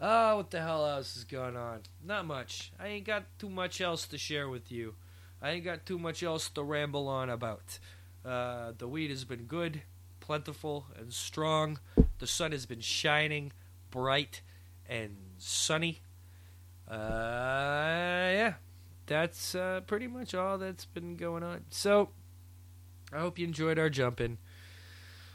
[0.02, 1.82] Oh, what the hell else is going on?
[2.04, 2.74] Not much.
[2.80, 4.96] I ain't got too much else to share with you.
[5.42, 7.80] I ain't got too much else to ramble on about.
[8.26, 9.84] Uh, the weed has been good,
[10.26, 11.80] plentiful, and strong.
[12.18, 13.52] The sun has been shining,
[13.92, 14.42] bright,
[14.90, 16.00] and sunny.
[16.90, 18.54] Uh, yeah,
[19.06, 21.66] that's uh, pretty much all that's been going on.
[21.70, 22.10] So,
[23.14, 24.40] I hope you enjoyed our jumping.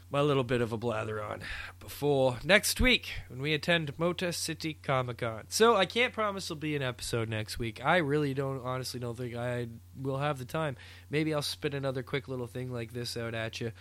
[0.09, 1.39] My little bit of a blather on
[1.79, 5.43] before next week when we attend Motor City Comic Con.
[5.47, 7.79] So I can't promise there'll be an episode next week.
[7.81, 10.75] I really don't, honestly, don't think I will have the time.
[11.09, 13.71] Maybe I'll spit another quick little thing like this out at you,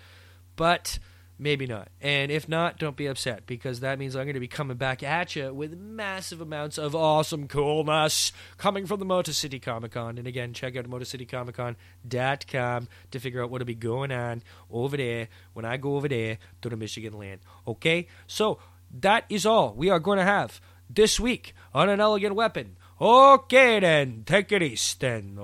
[0.56, 0.98] but
[1.40, 1.88] maybe not.
[2.00, 5.02] And if not, don't be upset because that means I'm going to be coming back
[5.02, 10.18] at you with massive amounts of awesome coolness coming from the Motor City Comic Con.
[10.18, 15.64] And again, check out MotorCityComicCon.com to figure out what'll be going on over there when
[15.64, 17.40] I go over there to the Michigan land.
[17.66, 18.06] Okay?
[18.26, 18.58] So
[19.00, 22.76] that is all we are going to have this week on An Elegant Weapon.
[23.00, 25.38] Okay, then, take it easy then.